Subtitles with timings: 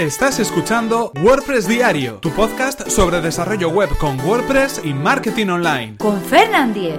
[0.00, 5.98] Estás escuchando WordPress Diario, tu podcast sobre desarrollo web con WordPress y marketing online.
[5.98, 6.98] Con Fernand Diez.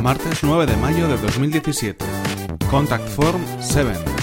[0.00, 2.06] Martes 9 de mayo de 2017.
[2.70, 4.17] Contact Form 7.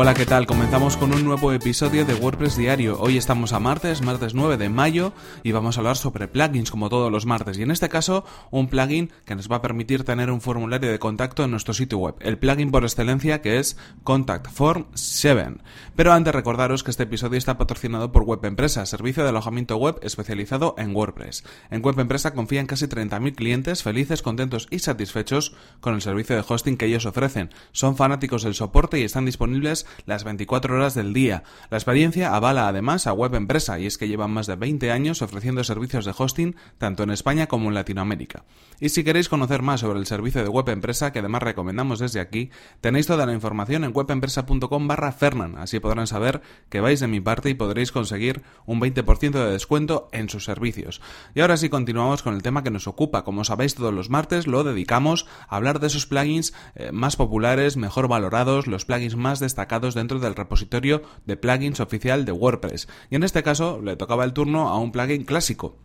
[0.00, 0.46] Hola, ¿qué tal?
[0.46, 3.00] Comenzamos con un nuevo episodio de WordPress Diario.
[3.00, 6.88] Hoy estamos a martes, martes 9 de mayo, y vamos a hablar sobre plugins como
[6.88, 7.58] todos los martes.
[7.58, 11.00] Y en este caso, un plugin que nos va a permitir tener un formulario de
[11.00, 12.14] contacto en nuestro sitio web.
[12.20, 15.56] El plugin por excelencia que es Contact Form 7.
[15.96, 19.98] Pero antes recordaros que este episodio está patrocinado por Web Empresa, servicio de alojamiento web
[20.02, 21.42] especializado en WordPress.
[21.72, 26.44] En Web Empresa confían casi 30.000 clientes felices, contentos y satisfechos con el servicio de
[26.46, 27.50] hosting que ellos ofrecen.
[27.72, 31.42] Son fanáticos del soporte y están disponibles las 24 horas del día.
[31.70, 35.22] La experiencia avala además a Web Empresa y es que llevan más de 20 años
[35.22, 38.44] ofreciendo servicios de hosting tanto en España como en Latinoamérica.
[38.80, 42.20] Y si queréis conocer más sobre el servicio de Web Empresa, que además recomendamos desde
[42.20, 47.08] aquí, tenéis toda la información en webempresa.com barra Fernan, así podrán saber que vais de
[47.08, 51.00] mi parte y podréis conseguir un 20% de descuento en sus servicios.
[51.34, 53.24] Y ahora sí continuamos con el tema que nos ocupa.
[53.24, 57.76] Como sabéis, todos los martes lo dedicamos a hablar de esos plugins eh, más populares,
[57.76, 62.88] mejor valorados, los plugins más destacados dentro del repositorio de plugins oficial de WordPress.
[63.10, 65.76] Y en este caso le tocaba el turno a un plugin clásico,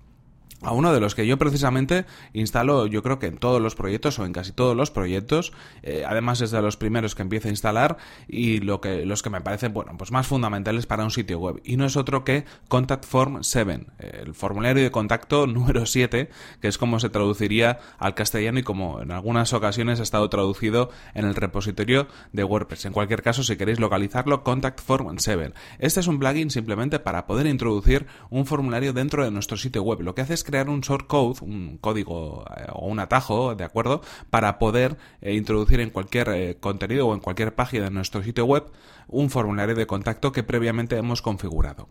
[0.63, 4.19] a uno de los que yo precisamente instalo, yo creo que en todos los proyectos
[4.19, 7.51] o en casi todos los proyectos, eh, además es de los primeros que empiezo a
[7.51, 7.97] instalar
[8.27, 11.61] y lo que, los que me parecen, bueno, pues más fundamentales para un sitio web.
[11.63, 16.29] Y no es otro que Contact Form 7, el formulario de contacto número 7,
[16.61, 20.89] que es como se traduciría al castellano y como en algunas ocasiones ha estado traducido
[21.13, 22.85] en el repositorio de WordPress.
[22.85, 25.53] En cualquier caso, si queréis localizarlo, Contact Form 7.
[25.79, 30.01] Este es un plugin simplemente para poder introducir un formulario dentro de nuestro sitio web.
[30.01, 34.01] Lo que hace es crear un shortcode, un código eh, o un atajo, ¿de acuerdo?
[34.29, 38.45] Para poder eh, introducir en cualquier eh, contenido o en cualquier página de nuestro sitio
[38.45, 38.65] web
[39.07, 41.87] un formulario de contacto que previamente hemos configurado.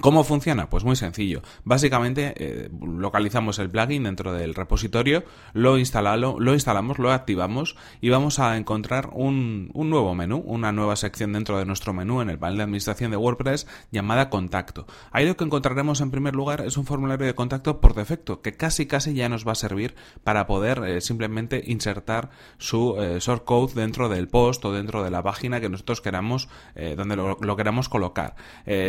[0.00, 0.70] ¿Cómo funciona?
[0.70, 1.42] Pues muy sencillo.
[1.64, 5.22] Básicamente eh, localizamos el plugin dentro del repositorio,
[5.52, 11.58] lo, instalamos, lo activamos y vamos a encontrar un, nuevo menú, una nueva sección dentro
[11.58, 14.86] de nuestro menú en el panel de administración de WordPress llamada Contacto.
[15.10, 18.54] Ahí lo que encontraremos en primer lugar es un formulario de contacto por defecto que
[18.54, 23.74] casi casi ya nos va a servir para poder eh, simplemente insertar su eh, shortcode
[23.74, 26.48] dentro del post o dentro de la página que nosotros queramos,
[26.96, 28.34] donde lo, lo, queramos colocar.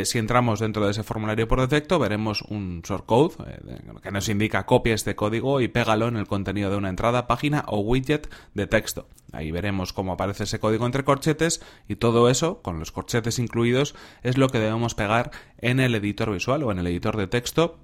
[0.04, 4.66] si entramos dentro de ese formulario por defecto veremos un shortcode eh, que nos indica
[4.66, 8.68] copia este código y pégalo en el contenido de una entrada, página o widget de
[8.68, 9.08] texto.
[9.32, 13.96] Ahí veremos cómo aparece ese código entre corchetes y todo eso, con los corchetes incluidos,
[14.22, 17.80] es lo que debemos pegar en el editor visual o en el editor de texto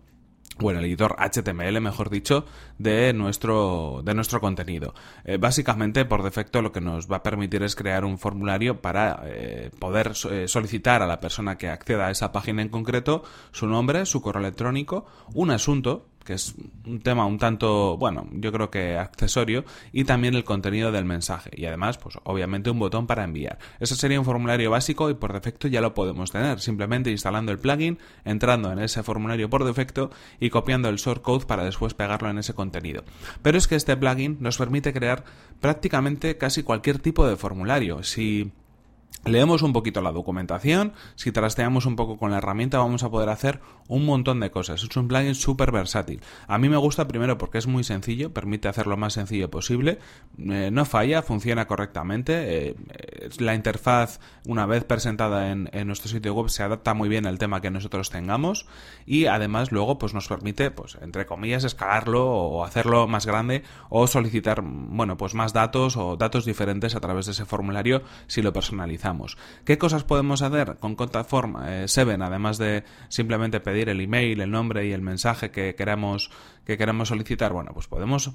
[0.59, 2.45] bueno, el editor HTML, mejor dicho,
[2.77, 4.93] de nuestro, de nuestro contenido.
[5.23, 9.21] Eh, básicamente, por defecto, lo que nos va a permitir es crear un formulario para
[9.25, 13.67] eh, poder eh, solicitar a la persona que acceda a esa página en concreto su
[13.67, 18.69] nombre, su correo electrónico, un asunto, que es un tema un tanto, bueno, yo creo
[18.69, 21.49] que accesorio, y también el contenido del mensaje.
[21.53, 23.57] Y además, pues obviamente un botón para enviar.
[23.79, 27.59] Ese sería un formulario básico y por defecto ya lo podemos tener, simplemente instalando el
[27.59, 32.37] plugin, entrando en ese formulario por defecto y copiando el shortcode para después pegarlo en
[32.37, 33.03] ese contenido.
[33.41, 35.23] Pero es que este plugin nos permite crear
[35.59, 38.03] prácticamente casi cualquier tipo de formulario.
[38.03, 38.51] Si
[39.25, 43.29] leemos un poquito la documentación, si trasteamos un poco con la herramienta vamos a poder
[43.29, 44.83] hacer un montón de cosas.
[44.83, 46.21] Es un plugin súper versátil.
[46.47, 49.99] A mí me gusta primero porque es muy sencillo, permite hacer lo más sencillo posible,
[50.37, 52.67] eh, no falla, funciona correctamente.
[52.67, 52.75] Eh,
[53.39, 57.61] la interfaz, una vez presentada en, nuestro sitio web, se adapta muy bien al tema
[57.61, 58.67] que nosotros tengamos
[59.05, 64.07] y además luego pues nos permite, pues entre comillas, escalarlo o hacerlo más grande o
[64.07, 68.53] solicitar, bueno, pues más datos o datos diferentes a través de ese formulario si lo
[68.53, 69.08] personalizamos.
[69.65, 74.41] ¿Qué cosas podemos hacer con Contact Form 7, eh, además de simplemente pedir el email,
[74.41, 76.31] el nombre y el mensaje que queramos,
[76.65, 77.53] que queremos solicitar?
[77.53, 78.31] Bueno, pues podemos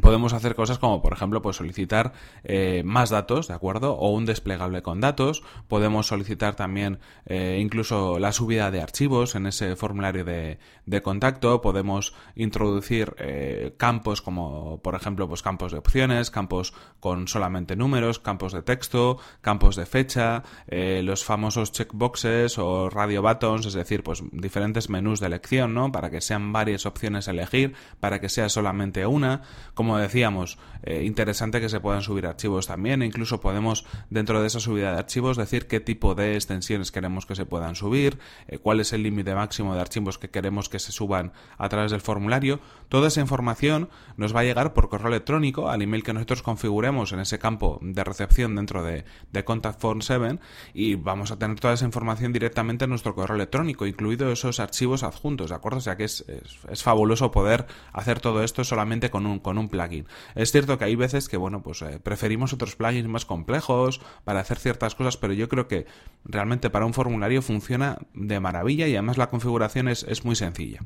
[0.00, 2.12] podemos hacer cosas como por ejemplo pues solicitar
[2.44, 5.42] eh, más datos de acuerdo o un desplegable con datos.
[5.66, 11.60] Podemos solicitar también eh, incluso la subida de archivos en ese formulario de, de contacto.
[11.60, 18.18] Podemos introducir eh, campos como por ejemplo pues campos de opciones campos con solamente números
[18.18, 24.22] campos de texto campos de fecha los famosos checkboxes o radio buttons es decir pues
[24.32, 28.48] diferentes menús de elección no para que sean varias opciones a elegir para que sea
[28.48, 29.42] solamente una
[29.80, 34.46] como decíamos, eh, interesante que se puedan subir archivos también, e incluso podemos dentro de
[34.46, 38.18] esa subida de archivos decir qué tipo de extensiones queremos que se puedan subir,
[38.48, 41.92] eh, cuál es el límite máximo de archivos que queremos que se suban a través
[41.92, 42.60] del formulario.
[42.90, 43.88] Toda esa información
[44.18, 47.78] nos va a llegar por correo electrónico al email que nosotros configuremos en ese campo
[47.80, 50.40] de recepción dentro de, de Contact Form 7
[50.74, 55.04] y vamos a tener toda esa información directamente en nuestro correo electrónico, incluido esos archivos
[55.04, 55.78] adjuntos, ¿de acuerdo?
[55.78, 56.26] O sea que es,
[56.68, 60.06] es, fabuloso poder hacer todo esto solamente con un, con un plugin.
[60.34, 64.40] Es cierto que hay veces que, bueno, pues eh, preferimos otros plugins más complejos para
[64.40, 65.86] hacer ciertas cosas, pero yo creo que
[66.24, 70.80] realmente para un formulario funciona de maravilla y además la configuración es, es muy sencilla.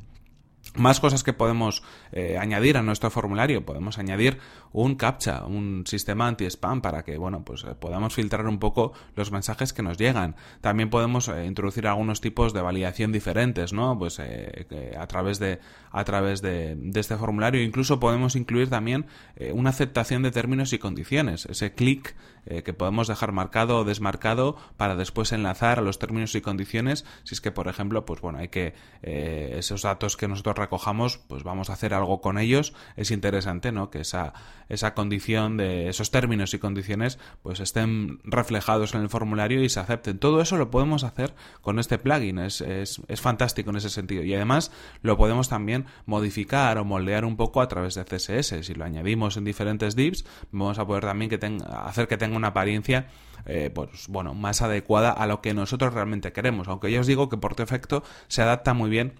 [0.76, 3.64] Más cosas que podemos eh, añadir a nuestro formulario.
[3.64, 4.38] Podemos añadir
[4.72, 9.30] un captcha, un sistema anti-spam para que, bueno, pues eh, podamos filtrar un poco los
[9.30, 10.34] mensajes que nos llegan.
[10.60, 13.96] También podemos eh, introducir algunos tipos de validación diferentes, ¿no?
[13.96, 15.60] Pues a través de
[15.92, 17.62] a través de, de, este formulario.
[17.62, 19.06] Incluso podemos incluir también
[19.52, 21.46] una aceptación de términos y condiciones.
[21.46, 26.40] Ese clic que podemos dejar marcado o desmarcado para después enlazar a los términos y
[26.40, 27.04] condiciones.
[27.24, 31.42] Si es que, por ejemplo, pues bueno, hay que esos datos que nosotros recojamos, pues
[31.42, 32.74] vamos a hacer algo con ellos.
[32.96, 33.90] Es interesante, ¿no?
[33.90, 34.32] Que esa,
[34.68, 39.80] esa condición de esos términos y condiciones, pues estén reflejados en el formulario y se
[39.80, 40.18] acepten.
[40.18, 42.38] Todo eso lo podemos hacer con este plugin.
[42.38, 44.22] Es, es, es fantástico en ese sentido.
[44.22, 44.70] Y además
[45.02, 48.66] lo podemos también modificar o moldear un poco a través de CSS.
[48.66, 52.33] Si lo añadimos en diferentes divs, vamos a poder también que tenga, hacer que tenga
[52.36, 53.08] una apariencia
[53.46, 56.68] eh, pues bueno, más adecuada a lo que nosotros realmente queremos.
[56.68, 59.14] Aunque ya os digo que por defecto se adapta muy bien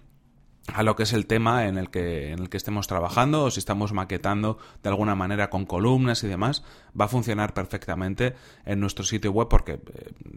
[0.73, 3.51] a lo que es el tema en el que en el que estemos trabajando o
[3.51, 6.63] si estamos maquetando de alguna manera con columnas y demás
[6.99, 8.33] va a funcionar perfectamente
[8.65, 9.79] en nuestro sitio web porque eh,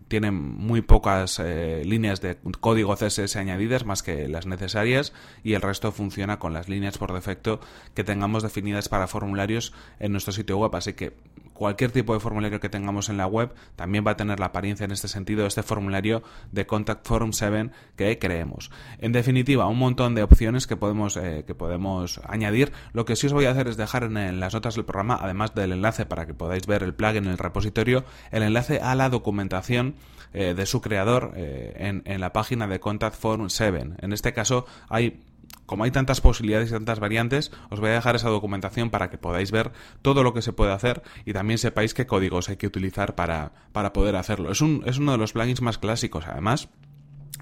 [0.08, 5.62] tiene muy pocas eh, líneas de código CSS añadidas más que las necesarias y el
[5.62, 7.60] resto funciona con las líneas por defecto
[7.94, 11.16] que tengamos definidas para formularios en nuestro sitio web así que
[11.58, 14.84] cualquier tipo de formulario que tengamos en la web también va a tener la apariencia
[14.84, 16.22] en este sentido de este formulario
[16.52, 18.70] de Contact Form 7 que creemos.
[18.98, 22.72] En definitiva, un montón de opciones que podemos, eh, que podemos añadir.
[22.92, 25.54] Lo que sí os voy a hacer es dejar en, las notas del programa, además
[25.54, 29.10] del enlace para que podáis ver el plugin en el repositorio, el enlace a la
[29.10, 29.96] documentación
[30.32, 33.96] eh, de su creador eh, en, en la página de Contact Form 7.
[33.98, 35.20] En este caso hay
[35.66, 39.18] como hay tantas posibilidades y tantas variantes, os voy a dejar esa documentación para que
[39.18, 39.72] podáis ver
[40.02, 43.52] todo lo que se puede hacer y también sepáis qué códigos hay que utilizar para,
[43.72, 44.50] para poder hacerlo.
[44.50, 46.68] Es, un, es uno de los plugins más clásicos, además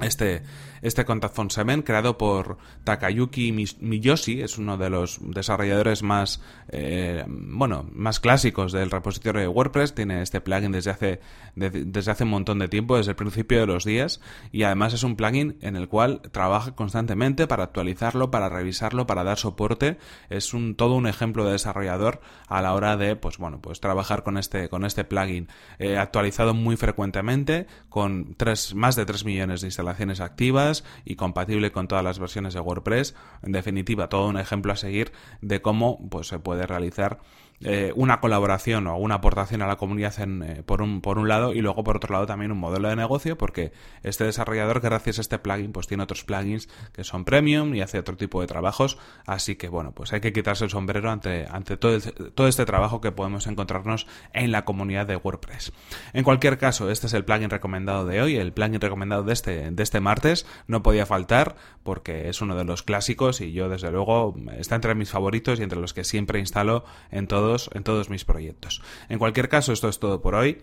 [0.00, 0.42] este,
[0.82, 7.24] este Contact Phone 7, creado por Takayuki Miyoshi, es uno de los desarrolladores más, eh,
[7.26, 9.94] bueno, más clásicos del repositorio de WordPress.
[9.94, 11.20] Tiene este plugin desde hace,
[11.54, 14.20] desde hace un montón de tiempo, desde el principio de los días.
[14.52, 19.24] Y además es un plugin en el cual trabaja constantemente para actualizarlo, para revisarlo, para
[19.24, 19.96] dar soporte.
[20.28, 24.22] Es un, todo un ejemplo de desarrollador a la hora de, pues bueno, pues trabajar
[24.22, 25.48] con este, con este plugin.
[25.78, 31.70] Eh, actualizado muy frecuentemente, con tres, más de 3 millones de instalaciones activas y compatible
[31.70, 33.14] con todas las versiones de WordPress.
[33.42, 35.12] En definitiva, todo un ejemplo a seguir
[35.42, 37.18] de cómo pues, se puede realizar
[37.60, 41.26] eh, una colaboración o una aportación a la comunidad en, eh, por, un, por un
[41.28, 43.72] lado y luego por otro lado también un modelo de negocio porque
[44.02, 47.98] este desarrollador gracias a este plugin pues tiene otros plugins que son premium y hace
[47.98, 48.98] otro tipo de trabajos.
[49.24, 51.98] Así que bueno pues hay que quitarse el sombrero ante, ante todo,
[52.34, 55.72] todo este trabajo que podemos encontrarnos en la comunidad de WordPress.
[56.12, 59.70] En cualquier caso este es el plugin recomendado de hoy el plugin recomendado de este,
[59.70, 60.46] de este martes.
[60.66, 64.94] No podía faltar porque es uno de los clásicos y yo desde luego está entre
[64.94, 68.82] mis favoritos y entre los que siempre instalo en todo en todos mis proyectos.
[69.08, 70.62] En cualquier caso, esto es todo por hoy.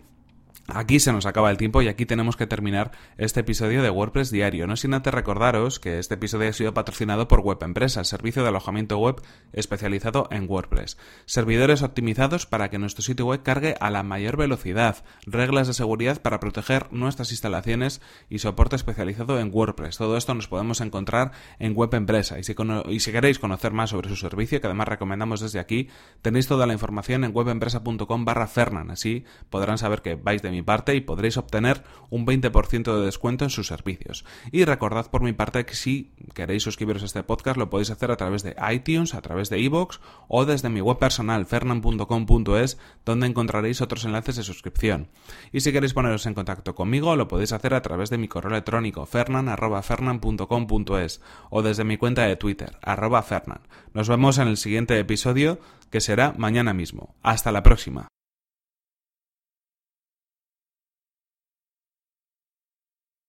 [0.67, 4.31] Aquí se nos acaba el tiempo y aquí tenemos que terminar este episodio de WordPress
[4.31, 4.65] Diario.
[4.65, 8.47] No sin antes recordaros que este episodio ha sido patrocinado por Web Empresa, servicio de
[8.47, 10.97] alojamiento web especializado en WordPress.
[11.25, 16.21] Servidores optimizados para que nuestro sitio web cargue a la mayor velocidad, reglas de seguridad
[16.21, 19.97] para proteger nuestras instalaciones y soporte especializado en WordPress.
[19.97, 22.39] Todo esto nos podemos encontrar en Web Empresa.
[22.39, 22.55] Y si,
[22.87, 25.89] y si queréis conocer más sobre su servicio, que además recomendamos desde aquí,
[26.21, 28.91] tenéis toda la información en webempresa.com barra Fernan.
[28.91, 33.43] Así podrán saber que vais de mi parte y podréis obtener un 20% de descuento
[33.43, 34.25] en sus servicios.
[34.51, 38.11] Y recordad por mi parte que si queréis suscribiros a este podcast lo podéis hacer
[38.11, 43.27] a través de iTunes, a través de iVoox o desde mi web personal fernan.com.es donde
[43.27, 45.07] encontraréis otros enlaces de suscripción.
[45.51, 48.51] Y si queréis poneros en contacto conmigo lo podéis hacer a través de mi correo
[48.51, 53.61] electrónico fernan.fernan.com.es o desde mi cuenta de Twitter arroba fernan.
[53.93, 57.15] Nos vemos en el siguiente episodio que será mañana mismo.
[57.21, 58.12] Hasta la próxima.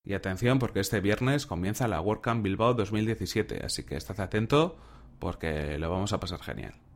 [0.05, 4.77] Y atención porque este viernes comienza la WordCamp Bilbao 2017, así que estad atento
[5.19, 6.75] porque lo vamos a pasar genial.